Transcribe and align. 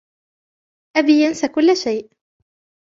أبي 0.97 1.13
ينسى 1.23 1.47
كل 1.47 1.77
شيء. 1.77 2.09